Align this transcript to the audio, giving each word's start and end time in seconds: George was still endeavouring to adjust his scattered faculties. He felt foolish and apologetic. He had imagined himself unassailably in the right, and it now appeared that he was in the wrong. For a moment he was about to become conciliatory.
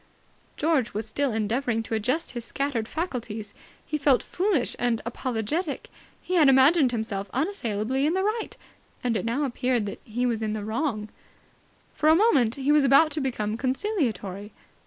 George 0.57 0.95
was 0.95 1.05
still 1.07 1.31
endeavouring 1.31 1.83
to 1.83 1.93
adjust 1.93 2.31
his 2.31 2.43
scattered 2.43 2.87
faculties. 2.87 3.53
He 3.85 3.99
felt 3.99 4.23
foolish 4.23 4.75
and 4.79 4.99
apologetic. 5.05 5.91
He 6.19 6.33
had 6.33 6.49
imagined 6.49 6.91
himself 6.91 7.29
unassailably 7.35 8.07
in 8.07 8.15
the 8.15 8.23
right, 8.23 8.57
and 9.03 9.15
it 9.15 9.25
now 9.25 9.43
appeared 9.43 9.85
that 9.85 10.01
he 10.03 10.25
was 10.25 10.41
in 10.41 10.53
the 10.53 10.65
wrong. 10.65 11.09
For 11.93 12.09
a 12.09 12.15
moment 12.15 12.55
he 12.55 12.71
was 12.71 12.83
about 12.83 13.11
to 13.11 13.21
become 13.21 13.57
conciliatory. 13.57 14.51